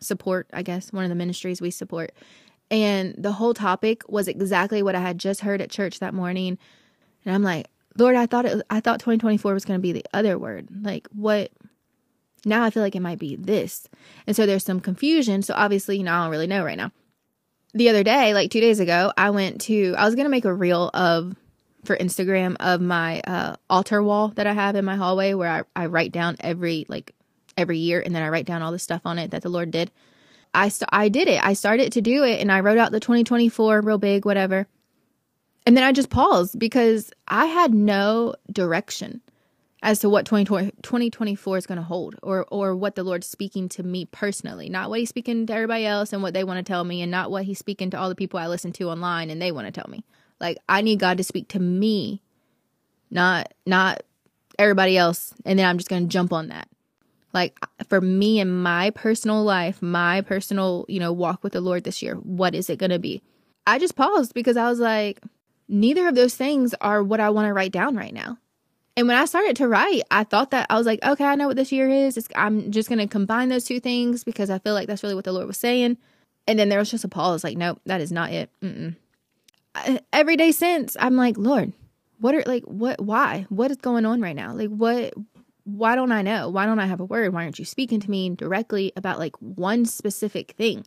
[0.00, 2.12] support, I guess, one of the ministries we support.
[2.70, 6.58] And the whole topic was exactly what I had just heard at church that morning
[7.24, 7.68] and I'm like,
[7.98, 10.68] Lord, I thought it I thought 2024 was going to be the other word.
[10.82, 11.50] Like what
[12.44, 13.88] now I feel like it might be this.
[14.26, 15.42] And so there's some confusion.
[15.42, 16.92] So obviously, you know, I don't really know right now.
[17.74, 20.44] The other day, like 2 days ago, I went to I was going to make
[20.44, 21.36] a reel of
[21.84, 25.82] for Instagram of my uh, altar wall that I have in my hallway where I,
[25.82, 27.14] I write down every like
[27.56, 29.70] every year and then I write down all the stuff on it that the Lord
[29.70, 29.90] did.
[30.52, 31.44] I st- I did it.
[31.44, 34.66] I started to do it and I wrote out the 2024 real big whatever.
[35.66, 39.20] And then I just paused because I had no direction
[39.82, 43.68] as to what 2020, 2024 is going to hold or or what the Lord's speaking
[43.70, 46.70] to me personally, not what he's speaking to everybody else and what they want to
[46.70, 49.30] tell me and not what he's speaking to all the people I listen to online
[49.30, 50.04] and they want to tell me.
[50.40, 52.22] Like I need God to speak to me,
[53.10, 54.02] not not
[54.58, 56.68] everybody else and then I'm just going to jump on that.
[57.32, 61.84] Like for me in my personal life, my personal, you know, walk with the Lord
[61.84, 63.22] this year, what is it going to be?
[63.66, 65.20] I just paused because I was like
[65.70, 68.38] neither of those things are what I want to write down right now.
[68.96, 71.46] And when I started to write, I thought that I was like, okay, I know
[71.46, 72.16] what this year is.
[72.16, 75.14] It's, I'm just going to combine those two things because I feel like that's really
[75.14, 75.96] what the Lord was saying.
[76.46, 78.50] And then there was just a pause like, nope, that is not it.
[78.60, 78.96] Mm-mm.
[80.12, 81.72] Every day since, I'm like, Lord,
[82.18, 83.46] what are like, what, why?
[83.48, 84.54] What is going on right now?
[84.54, 85.14] Like, what,
[85.64, 86.48] why don't I know?
[86.48, 87.32] Why don't I have a word?
[87.32, 90.84] Why aren't you speaking to me directly about like one specific thing?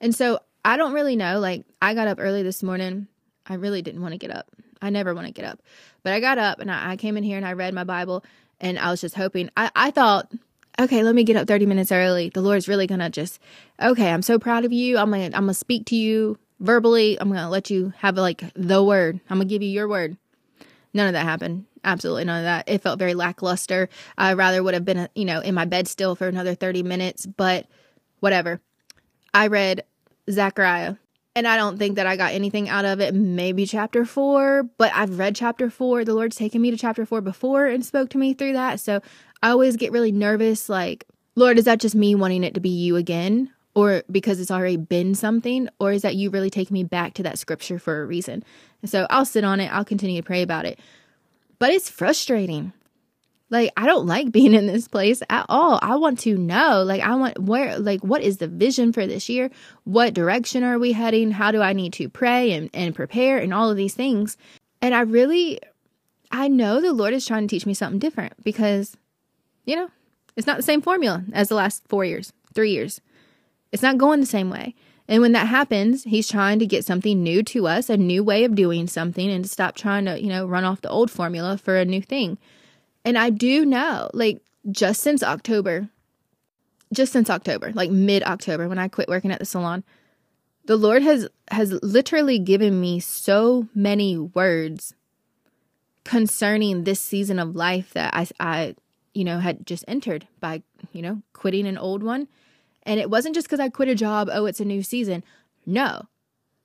[0.00, 1.38] And so I don't really know.
[1.38, 3.08] Like, I got up early this morning
[3.50, 4.48] I really didn't want to get up.
[4.80, 5.60] I never want to get up.
[6.04, 8.24] But I got up and I, I, came in here and I read my Bible
[8.60, 9.50] and I was just hoping.
[9.56, 10.32] I, I thought,
[10.80, 12.30] okay, let me get up 30 minutes early.
[12.30, 13.40] The Lord's really to just,
[13.82, 14.98] okay, I'm so proud of you.
[14.98, 17.20] I'm to I'm to speak to you verbally.
[17.20, 19.20] I'm going to let you have like the word.
[19.28, 20.16] I'm going to give you your word.
[20.92, 21.66] None of that happened.
[21.82, 22.68] Absolutely none of that.
[22.68, 23.88] It felt very lackluster.
[24.18, 27.26] I rather would have been, you know, in my bed still for another 30 minutes,
[27.26, 27.66] but
[28.20, 28.60] whatever.
[29.32, 29.84] I read
[30.30, 30.96] Zechariah
[31.36, 33.14] and I don't think that I got anything out of it.
[33.14, 36.04] Maybe chapter four, but I've read chapter four.
[36.04, 38.80] The Lord's taken me to chapter four before and spoke to me through that.
[38.80, 39.00] So
[39.42, 42.68] I always get really nervous like, Lord, is that just me wanting it to be
[42.68, 43.52] you again?
[43.74, 45.68] Or because it's already been something?
[45.78, 48.42] Or is that you really take me back to that scripture for a reason?
[48.82, 49.72] And so I'll sit on it.
[49.72, 50.78] I'll continue to pray about it.
[51.58, 52.72] But it's frustrating
[53.50, 55.78] like, I don't like being in this place at all.
[55.82, 59.28] I want to know, like, I want where, like, what is the vision for this
[59.28, 59.50] year?
[59.84, 61.32] What direction are we heading?
[61.32, 64.36] How do I need to pray and, and prepare and all of these things?
[64.80, 65.60] And I really,
[66.30, 68.96] I know the Lord is trying to teach me something different because,
[69.66, 69.90] you know,
[70.36, 73.00] it's not the same formula as the last four years, three years.
[73.72, 74.74] It's not going the same way.
[75.08, 78.44] And when that happens, he's trying to get something new to us, a new way
[78.44, 81.58] of doing something, and to stop trying to, you know, run off the old formula
[81.58, 82.38] for a new thing.
[83.04, 85.88] And I do know, like, just since October,
[86.92, 89.84] just since October, like mid October, when I quit working at the salon,
[90.66, 94.94] the Lord has has literally given me so many words
[96.04, 98.74] concerning this season of life that I I
[99.14, 102.28] you know had just entered by you know quitting an old one
[102.90, 105.22] and it wasn't just because I quit a job oh it's a new season
[105.64, 106.06] no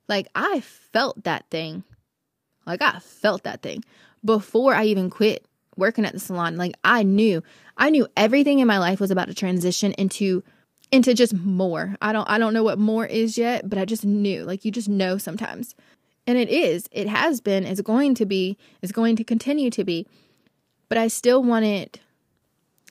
[0.08, 1.84] like I felt that thing
[2.66, 3.84] like I felt that thing
[4.24, 5.46] before I even quit
[5.78, 7.44] working at the salon like I knew
[7.78, 10.44] I knew everything in my life was about to transition into
[10.92, 11.96] into just more.
[12.02, 14.44] I don't I don't know what more is yet, but I just knew.
[14.44, 15.76] Like you just know sometimes.
[16.28, 16.90] And it is.
[16.92, 17.66] It has been.
[17.66, 18.58] It's going to be.
[18.82, 20.08] It's going to continue to be.
[20.90, 22.00] But I still wanted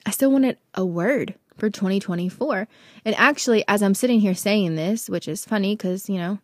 [0.06, 2.66] I still wanted a word for 2024.
[3.04, 6.38] And actually, as I'm sitting here saying this, which is funny because, you know,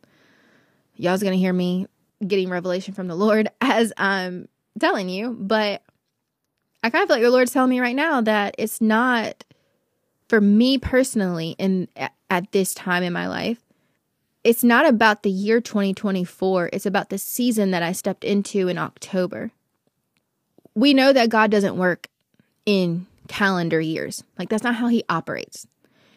[0.96, 1.86] y'all's going to hear me
[2.26, 5.82] getting revelation from the Lord as I'm telling you, but
[6.82, 9.44] I kind of feel like the Lord's telling me right now that it's not
[10.28, 11.88] for me personally in
[12.30, 13.58] at this time in my life.
[14.42, 18.78] It's not about the year 2024, it's about the season that I stepped into in
[18.78, 19.50] October.
[20.74, 22.08] We know that God doesn't work
[22.64, 24.24] in calendar years.
[24.38, 25.66] Like that's not how he operates.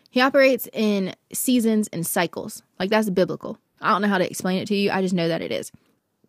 [0.10, 2.63] He operates in seasons and cycles.
[2.80, 3.60] Like that's biblical.
[3.80, 4.89] I don't know how to explain it to you.
[4.89, 5.71] I just know that it is.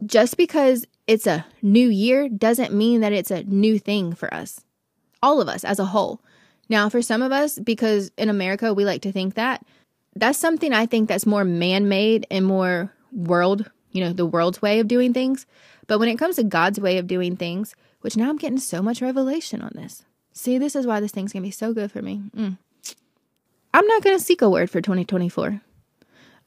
[0.05, 4.61] Just because it's a new year doesn't mean that it's a new thing for us,
[5.23, 6.21] all of us as a whole.
[6.69, 9.65] Now, for some of us, because in America we like to think that,
[10.15, 14.61] that's something I think that's more man made and more world, you know, the world's
[14.61, 15.47] way of doing things.
[15.87, 18.83] But when it comes to God's way of doing things, which now I'm getting so
[18.83, 20.05] much revelation on this.
[20.35, 22.23] See, this is why this thing's gonna be so good for me.
[22.37, 22.59] Mm.
[23.73, 25.61] I'm not gonna seek a word for 2024.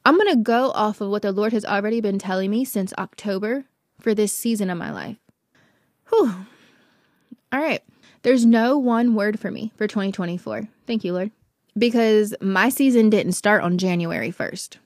[0.06, 3.66] I'm gonna go off of what the Lord has already been telling me since October
[4.00, 5.18] for this season of my life.
[6.10, 6.34] Whew.
[7.52, 7.82] All right.
[8.24, 10.68] There's no one word for me for 2024.
[10.86, 11.32] Thank you, Lord.
[11.78, 14.78] Because my season didn't start on January 1st.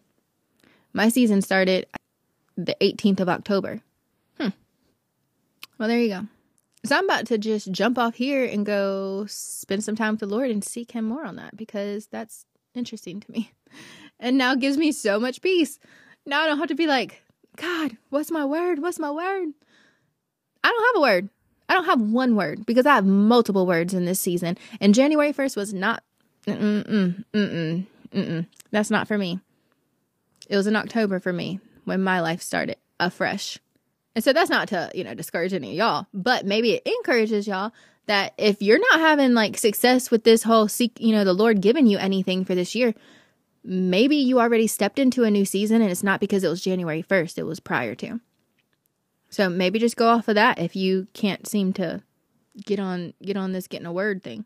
[0.94, 1.88] My season started
[2.56, 3.82] the 18th of October.
[4.40, 4.50] Hmm.
[5.78, 6.28] Well, there you go.
[6.84, 10.26] So I'm about to just jump off here and go spend some time with the
[10.26, 13.52] Lord and seek Him more on that because that's interesting to me.
[14.24, 15.80] And now gives me so much peace.
[16.28, 17.24] Now I don't have to be like,
[17.56, 18.80] God, what's my word?
[18.80, 19.48] What's my word?
[20.64, 21.30] I don't have a word.
[21.68, 24.58] I don't have one word because I have multiple words in this season.
[24.80, 26.04] And January 1st was not,
[26.46, 28.46] mm-mm, mm-mm, mm-mm.
[28.72, 29.40] That's not for me.
[30.50, 33.58] It was in October for me when my life started afresh.
[34.16, 37.48] And so that's not to, you know, discourage any of y'all, but maybe it encourages
[37.48, 37.72] y'all
[38.08, 41.62] that if you're not having like success with this whole seek, you know, the Lord
[41.62, 42.94] giving you anything for this year,
[43.64, 47.04] maybe you already stepped into a new season and it's not because it was January
[47.04, 48.20] 1st, it was prior to.
[49.30, 52.04] So maybe just go off of that if you can't seem to
[52.66, 54.46] get on get on this getting a word thing.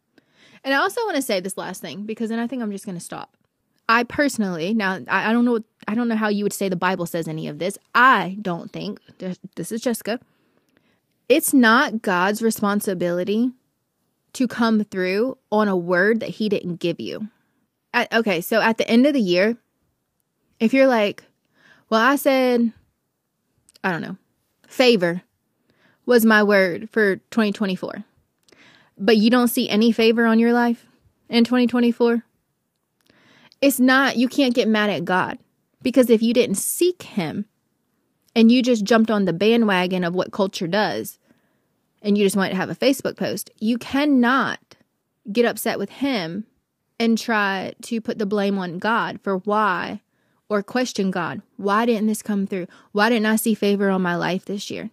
[0.63, 2.85] And I also want to say this last thing because then I think I'm just
[2.85, 3.35] going to stop.
[3.87, 6.75] I personally, now I, I don't know I don't know how you would say the
[6.75, 7.77] Bible says any of this.
[7.93, 8.99] I don't think
[9.55, 10.19] this is Jessica.
[11.29, 13.51] It's not God's responsibility
[14.33, 17.29] to come through on a word that he didn't give you
[17.95, 19.57] at, okay, so at the end of the year,
[20.59, 21.23] if you're like,
[21.89, 22.73] well, I said,
[23.83, 24.17] I don't know,
[24.67, 25.21] favor
[26.05, 28.03] was my word for 2024,
[28.97, 30.85] but you don't see any favor on your life
[31.29, 32.23] in 2024,
[33.65, 35.39] it's not, you can't get mad at God
[35.81, 37.45] because if you didn't seek Him
[38.35, 41.17] and you just jumped on the bandwagon of what culture does
[42.03, 44.59] and you just wanted to have a Facebook post, you cannot
[45.31, 46.45] get upset with Him
[46.99, 50.01] and try to put the blame on God for why
[50.47, 51.41] or question God.
[51.57, 52.67] Why didn't this come through?
[52.91, 54.91] Why didn't I see favor on my life this year?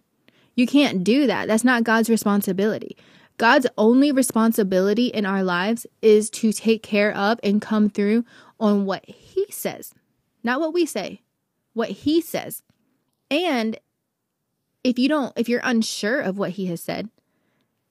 [0.55, 1.47] You can't do that.
[1.47, 2.97] That's not God's responsibility.
[3.37, 8.25] God's only responsibility in our lives is to take care of and come through
[8.59, 9.93] on what He says,
[10.43, 11.21] not what we say,
[11.73, 12.63] what He says.
[13.29, 13.77] And
[14.83, 17.09] if you don't, if you're unsure of what He has said,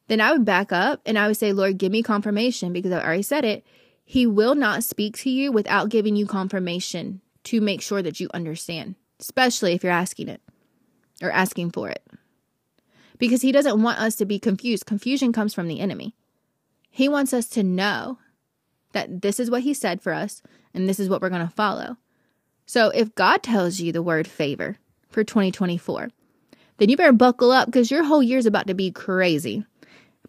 [0.09, 3.03] then I would back up and I would say, Lord, give me confirmation because I
[3.03, 3.64] already said it.
[4.05, 8.29] He will not speak to you without giving you confirmation to make sure that you
[8.35, 10.42] understand, especially if you're asking it
[11.22, 12.05] or asking for it.
[13.18, 14.87] Because he doesn't want us to be confused.
[14.87, 16.14] Confusion comes from the enemy.
[16.90, 18.18] He wants us to know
[18.92, 20.42] that this is what he said for us
[20.74, 21.96] and this is what we're going to follow.
[22.66, 24.78] So if God tells you the word favor
[25.09, 26.11] for 2024,
[26.78, 29.64] then you better buckle up because your whole year is about to be crazy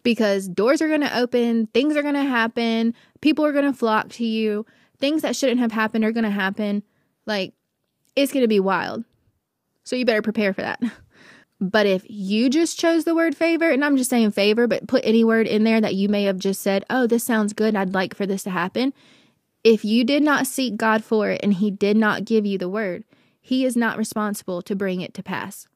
[0.02, 3.72] because doors are going to open, things are going to happen, people are going to
[3.72, 4.64] flock to you,
[4.98, 6.82] things that shouldn't have happened are going to happen.
[7.26, 7.54] Like,
[8.14, 9.04] it's going to be wild.
[9.82, 10.82] So you better prepare for that.
[11.60, 15.04] But if you just chose the word favor, and I'm just saying favor, but put
[15.04, 17.94] any word in there that you may have just said, oh, this sounds good, I'd
[17.94, 18.92] like for this to happen.
[19.62, 22.68] If you did not seek God for it and He did not give you the
[22.68, 23.04] word,
[23.40, 25.68] He is not responsible to bring it to pass.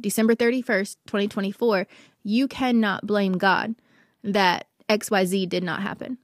[0.00, 1.86] December 31st, 2024,
[2.22, 3.76] you cannot blame God
[4.24, 6.18] that XYZ did not happen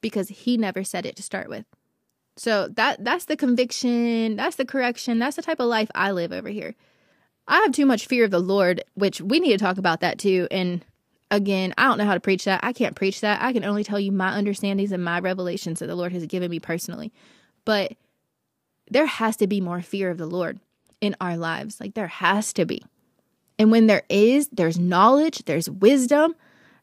[0.00, 1.64] because He never said it to start with.
[2.36, 6.32] So that that's the conviction, that's the correction, that's the type of life I live
[6.32, 6.74] over here.
[7.50, 10.20] I have too much fear of the Lord, which we need to talk about that
[10.20, 10.46] too.
[10.52, 10.84] And
[11.32, 12.60] again, I don't know how to preach that.
[12.62, 13.42] I can't preach that.
[13.42, 16.48] I can only tell you my understandings and my revelations that the Lord has given
[16.48, 17.12] me personally.
[17.64, 17.94] But
[18.88, 20.60] there has to be more fear of the Lord
[21.00, 21.80] in our lives.
[21.80, 22.84] Like there has to be.
[23.58, 26.36] And when there is, there's knowledge, there's wisdom,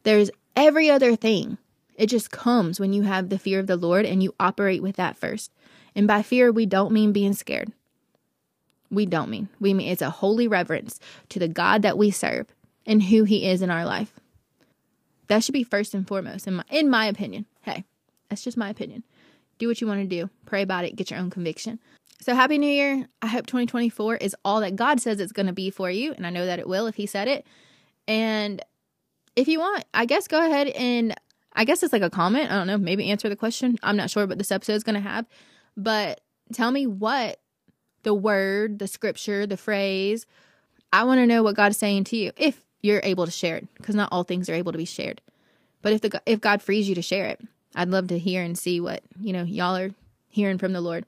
[0.04, 1.58] there's every other thing.
[1.96, 4.98] It just comes when you have the fear of the Lord and you operate with
[4.98, 5.50] that first.
[5.96, 7.72] And by fear, we don't mean being scared.
[8.90, 9.50] We don't mean.
[9.60, 12.48] We mean it's a holy reverence to the God that we serve
[12.86, 14.14] and who he is in our life.
[15.28, 17.46] That should be first and foremost in my in my opinion.
[17.62, 17.84] Hey,
[18.30, 19.04] that's just my opinion.
[19.58, 20.30] Do what you want to do.
[20.46, 21.80] Pray about it, get your own conviction.
[22.22, 23.08] So happy new year.
[23.22, 26.26] I hope 2024 is all that God says it's going to be for you and
[26.26, 27.46] I know that it will if he said it.
[28.08, 28.62] And
[29.36, 31.14] if you want, I guess go ahead and
[31.54, 32.52] I guess it's like a comment.
[32.52, 33.78] I don't know, maybe answer the question.
[33.84, 35.26] I'm not sure what this episode is going to have,
[35.76, 36.22] but
[36.54, 37.40] tell me what
[38.08, 40.26] the word, the scripture, the phrase.
[40.94, 43.58] I want to know what God is saying to you if you're able to share
[43.58, 45.20] it because not all things are able to be shared.
[45.82, 47.42] But if the if God frees you to share it,
[47.76, 49.92] I'd love to hear and see what, you know, y'all are
[50.30, 51.06] hearing from the Lord.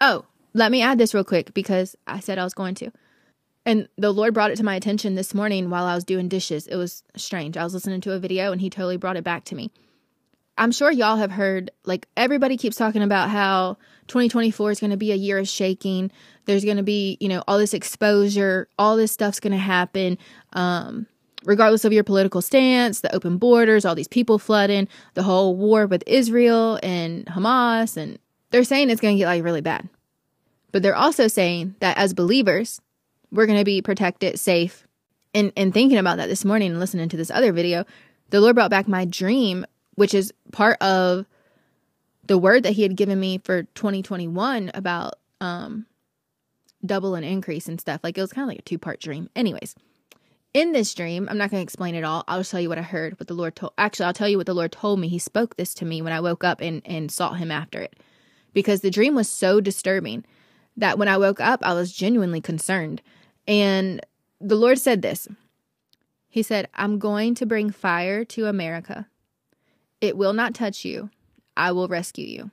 [0.00, 0.24] Oh,
[0.54, 2.90] let me add this real quick because I said I was going to.
[3.66, 6.66] And the Lord brought it to my attention this morning while I was doing dishes.
[6.66, 7.58] It was strange.
[7.58, 9.70] I was listening to a video and he totally brought it back to me.
[10.56, 13.76] I'm sure y'all have heard, like, everybody keeps talking about how
[14.10, 16.10] 2024 is going to be a year of shaking.
[16.44, 20.18] There's going to be, you know, all this exposure, all this stuff's going to happen.
[20.52, 21.06] Um,
[21.44, 25.86] regardless of your political stance, the open borders, all these people flooding, the whole war
[25.86, 27.96] with Israel and Hamas.
[27.96, 28.18] And
[28.50, 29.88] they're saying it's going to get like really bad.
[30.72, 32.80] But they're also saying that as believers,
[33.30, 34.86] we're going to be protected, safe.
[35.32, 37.84] And, and thinking about that this morning and listening to this other video,
[38.30, 39.64] the Lord brought back my dream
[40.00, 41.26] which is part of
[42.30, 45.84] the word that he had given me for 2021 about um
[46.86, 48.00] double and increase and stuff.
[48.04, 49.28] Like it was kind of like a two part dream.
[49.34, 49.74] Anyways,
[50.54, 52.22] in this dream, I'm not going to explain it all.
[52.28, 53.72] I'll just tell you what I heard, what the Lord told.
[53.76, 55.08] Actually, I'll tell you what the Lord told me.
[55.08, 57.96] He spoke this to me when I woke up and, and sought him after it.
[58.54, 60.24] Because the dream was so disturbing
[60.76, 63.02] that when I woke up, I was genuinely concerned.
[63.48, 64.06] And
[64.40, 65.26] the Lord said this
[66.28, 69.08] He said, I'm going to bring fire to America.
[70.00, 71.10] It will not touch you.
[71.60, 72.50] I will rescue you.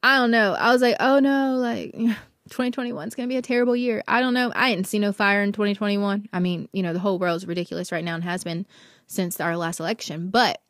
[0.00, 0.52] I don't know.
[0.52, 1.92] I was like, oh no, like
[2.50, 4.04] 2021 is going to be a terrible year.
[4.06, 4.52] I don't know.
[4.54, 6.28] I didn't see no fire in 2021.
[6.32, 8.64] I mean, you know, the whole world's ridiculous right now and has been
[9.08, 10.62] since our last election, but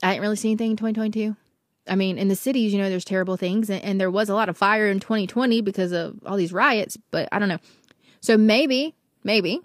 [0.00, 1.34] I didn't really see anything in 2022.
[1.88, 4.34] I mean, in the cities, you know, there's terrible things, and, and there was a
[4.34, 7.58] lot of fire in 2020 because of all these riots, but I don't know.
[8.20, 9.60] So maybe, maybe,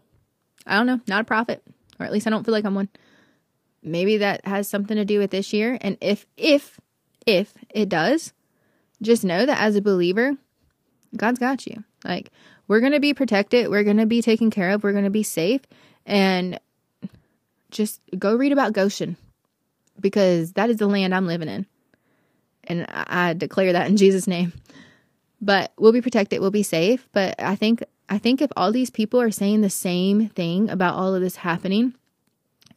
[0.65, 1.61] I don't know, not a prophet,
[1.99, 2.89] or at least I don't feel like I'm one
[3.83, 5.77] maybe that has something to do with this year.
[5.79, 6.79] And if, if,
[7.27, 8.33] if it does,
[9.01, 10.35] just know that as a believer,
[11.15, 11.83] God's got you.
[12.03, 12.31] Like,
[12.67, 13.69] we're going to be protected.
[13.69, 14.83] We're going to be taken care of.
[14.83, 15.61] We're going to be safe.
[16.05, 16.59] And
[17.69, 19.17] just go read about Goshen
[19.99, 21.65] because that is the land I'm living in.
[22.63, 24.53] And I, declare that in Jesus' name.
[25.41, 26.41] But we'll be protected.
[26.41, 27.07] We'll be safe.
[27.13, 30.95] But I think, I think if all these people are saying the same thing about
[30.95, 31.93] all of this happening,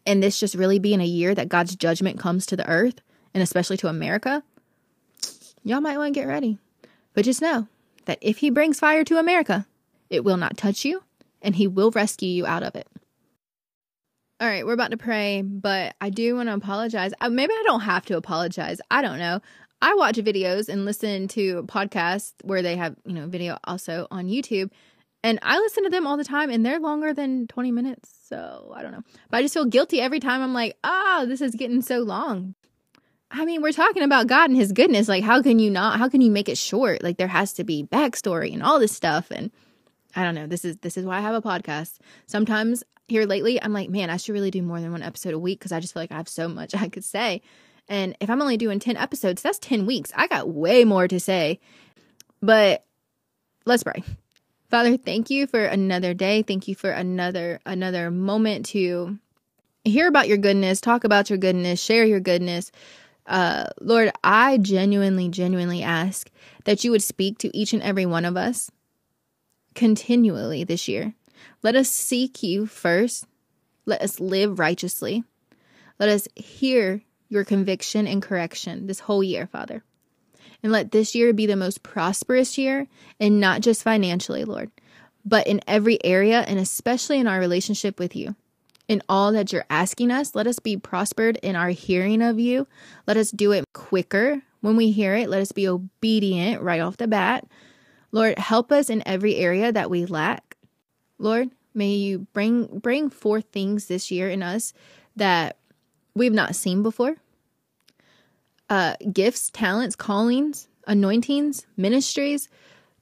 [0.07, 3.01] and this just really being a year that God's judgment comes to the earth
[3.35, 4.43] and especially to America,
[5.64, 6.59] y'all might want to get ready.
[7.14, 7.69] But just know
[8.05, 9.66] that if He brings fire to America,
[10.09, 11.03] it will not touch you
[11.43, 12.87] and He will rescue you out of it.
[14.40, 17.12] All right, we're about to pray, but I do want to apologize.
[17.21, 18.81] Uh, maybe I don't have to apologize.
[18.90, 19.40] I don't know.
[19.83, 24.27] I watch videos and listen to podcasts where they have, you know, video also on
[24.29, 24.71] YouTube.
[25.23, 28.11] And I listen to them all the time and they're longer than 20 minutes.
[28.27, 29.02] So I don't know.
[29.29, 32.00] But I just feel guilty every time I'm like, ah, oh, this is getting so
[32.00, 32.54] long.
[33.31, 35.08] I mean, we're talking about God and his goodness.
[35.08, 37.02] Like, how can you not, how can you make it short?
[37.02, 39.31] Like, there has to be backstory and all this stuff.
[39.31, 39.50] And
[40.16, 40.46] I don't know.
[40.46, 41.98] This is, this is why I have a podcast.
[42.26, 45.38] Sometimes here lately, I'm like, man, I should really do more than one episode a
[45.38, 47.42] week because I just feel like I have so much I could say.
[47.88, 50.12] And if I'm only doing 10 episodes, that's 10 weeks.
[50.14, 51.60] I got way more to say.
[52.42, 52.85] But
[53.64, 54.02] let's pray.
[54.70, 56.42] Father, thank you for another day.
[56.42, 59.18] Thank you for another another moment to
[59.85, 62.70] hear about your goodness, talk about your goodness, share your goodness.
[63.31, 66.28] Uh, Lord, I genuinely, genuinely ask
[66.64, 68.72] that you would speak to each and every one of us,
[69.76, 71.14] continually this year.
[71.62, 73.24] Let us seek you first.
[73.87, 75.22] Let us live righteously.
[76.00, 79.85] Let us hear your conviction and correction this whole year, Father.
[80.62, 82.88] And let this year be the most prosperous year,
[83.20, 84.72] and not just financially, Lord,
[85.24, 88.35] but in every area, and especially in our relationship with you.
[88.91, 92.67] In all that you're asking us, let us be prospered in our hearing of you.
[93.07, 95.31] Let us do it quicker when we hear it.
[95.31, 97.47] Let us be obedient right off the bat.
[98.11, 100.57] Lord, help us in every area that we lack.
[101.19, 104.73] Lord, may you bring bring forth things this year in us
[105.15, 105.57] that
[106.17, 107.15] we've not seen before.
[108.69, 112.49] Uh, gifts, talents, callings, anointings, ministries,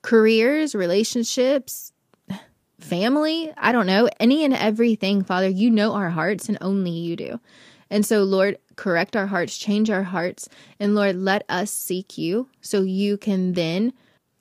[0.02, 1.94] careers, relationships,
[2.80, 3.52] family.
[3.56, 5.48] I don't know, any and everything, Father.
[5.48, 7.40] You know our hearts and only you do.
[7.90, 10.48] And so, Lord, correct our hearts, change our hearts,
[10.78, 13.92] and Lord, let us seek you so you can then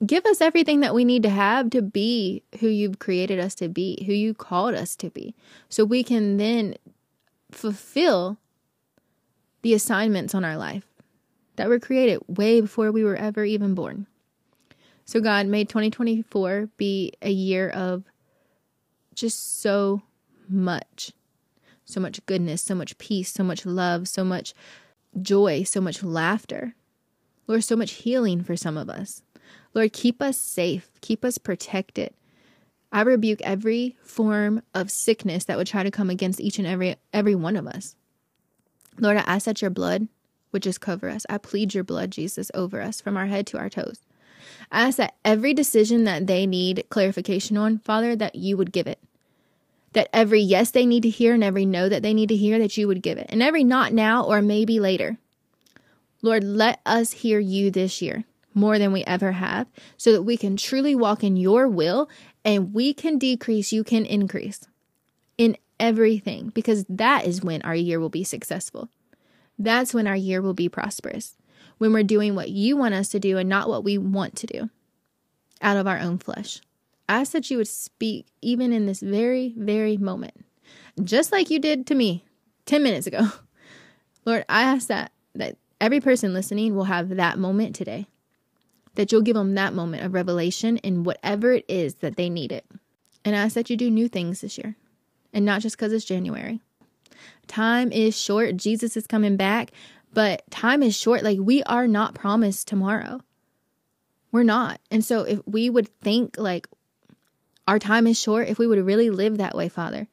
[0.05, 3.69] give us everything that we need to have to be who you've created us to
[3.69, 5.33] be, who you called us to be,
[5.69, 6.75] so we can then
[7.51, 8.37] fulfill
[9.61, 10.85] the assignments on our life
[11.55, 14.05] that were created way before we were ever even born.
[15.05, 18.03] So, God, may 2024 be a year of
[19.17, 20.03] just so
[20.47, 21.11] much,
[21.83, 24.53] so much goodness, so much peace, so much love, so much
[25.21, 26.75] joy, so much laughter.
[27.47, 29.23] Lord, so much healing for some of us.
[29.73, 32.13] Lord, keep us safe, keep us protected.
[32.91, 36.95] I rebuke every form of sickness that would try to come against each and every
[37.11, 37.95] every one of us.
[38.99, 40.07] Lord, I ask that your blood
[40.51, 41.25] would just cover us.
[41.29, 43.99] I plead your blood, Jesus, over us from our head to our toes.
[44.71, 48.87] I ask that every decision that they need clarification on, Father, that you would give
[48.87, 48.99] it.
[49.93, 52.59] That every yes they need to hear and every no that they need to hear,
[52.59, 53.27] that you would give it.
[53.29, 55.17] And every not now or maybe later.
[56.21, 59.67] Lord, let us hear you this year more than we ever have,
[59.97, 62.09] so that we can truly walk in your will
[62.43, 64.61] and we can decrease, you can increase
[65.37, 68.89] in everything, because that is when our year will be successful.
[69.59, 71.37] That's when our year will be prosperous,
[71.77, 74.47] when we're doing what you want us to do and not what we want to
[74.47, 74.69] do
[75.61, 76.59] out of our own flesh.
[77.09, 80.45] I ask that you would speak even in this very, very moment,
[81.03, 82.25] just like you did to me
[82.65, 83.27] 10 minutes ago.
[84.25, 88.07] Lord, I ask that, that every person listening will have that moment today
[88.97, 92.51] that you'll give them that moment of revelation in whatever it is that they need
[92.51, 92.65] it.
[93.23, 94.75] And I ask that you do new things this year
[95.33, 96.61] and not just because it's January.
[97.47, 98.57] Time is short.
[98.57, 99.71] Jesus is coming back,
[100.13, 101.23] but time is short.
[101.23, 103.21] Like we are not promised tomorrow.
[104.31, 104.81] We're not.
[104.89, 106.67] And so if we would think like
[107.67, 110.07] our time is short, if we would really live that way, Father,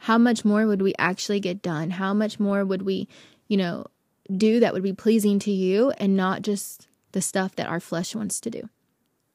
[0.00, 1.90] how much more would we actually get done?
[1.90, 3.08] How much more would we,
[3.48, 3.86] you know,
[4.34, 8.14] do that would be pleasing to you and not just the stuff that our flesh
[8.14, 8.68] wants to do.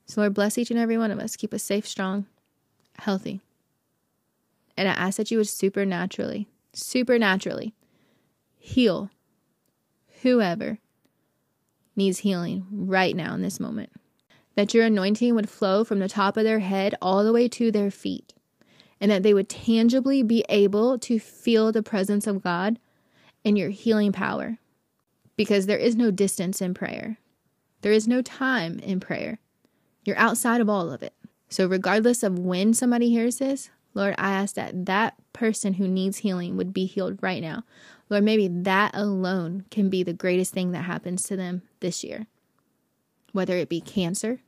[0.05, 1.35] So, Lord, bless each and every one of us.
[1.35, 2.25] Keep us safe, strong,
[2.99, 3.39] healthy.
[4.75, 7.73] And I ask that you would supernaturally, supernaturally
[8.57, 9.09] heal
[10.21, 10.79] whoever
[11.95, 13.91] needs healing right now in this moment.
[14.61, 17.71] That your anointing would flow from the top of their head all the way to
[17.71, 18.35] their feet,
[18.99, 22.77] and that they would tangibly be able to feel the presence of God
[23.43, 24.59] and your healing power.
[25.35, 27.17] Because there is no distance in prayer.
[27.81, 29.39] There is no time in prayer.
[30.05, 31.15] You're outside of all of it.
[31.49, 36.19] So, regardless of when somebody hears this, Lord, I ask that that person who needs
[36.19, 37.63] healing would be healed right now.
[38.11, 42.27] Lord, maybe that alone can be the greatest thing that happens to them this year.
[43.31, 44.41] Whether it be cancer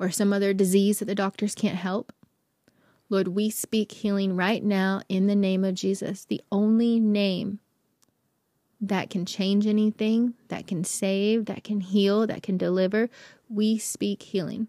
[0.00, 2.12] or some other disease that the doctors can't help.
[3.10, 7.60] Lord, we speak healing right now in the name of Jesus, the only name
[8.80, 13.10] that can change anything, that can save, that can heal, that can deliver.
[13.48, 14.68] We speak healing.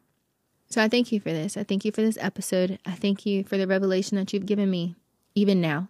[0.69, 1.55] So I thank you for this.
[1.55, 2.79] I thank you for this episode.
[2.85, 4.95] I thank you for the revelation that you've given me,
[5.33, 5.87] even now.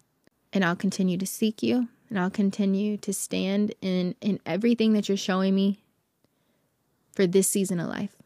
[0.53, 5.07] And I'll continue to seek you and I'll continue to stand in, in everything that
[5.07, 5.79] you're showing me
[7.13, 8.20] for this season of life.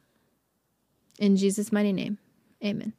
[1.19, 2.17] In Jesus' mighty name,
[2.63, 2.93] amen.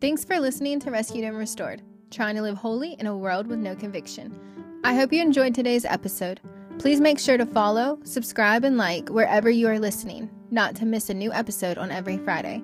[0.00, 3.58] Thanks for listening to Rescued and Restored, trying to live holy in a world with
[3.58, 4.38] no conviction.
[4.84, 6.40] I hope you enjoyed today's episode.
[6.78, 11.10] Please make sure to follow, subscribe, and like wherever you are listening, not to miss
[11.10, 12.62] a new episode on every Friday.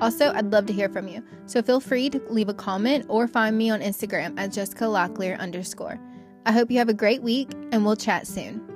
[0.00, 3.28] Also, I'd love to hear from you, so feel free to leave a comment or
[3.28, 6.00] find me on Instagram at Jessica Locklear underscore.
[6.46, 8.69] I hope you have a great week, and we'll chat soon.